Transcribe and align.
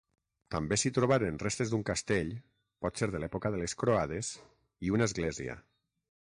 També 0.53 0.77
s'hi 0.83 0.91
trobaren 0.95 1.37
restes 1.43 1.73
d'un 1.73 1.83
castell, 1.89 2.33
potser 2.87 3.11
de 3.17 3.23
l'època 3.25 3.53
de 3.57 3.61
les 3.65 3.79
Croades, 3.83 4.33
i 4.89 4.95
una 4.97 5.11
església. 5.13 5.61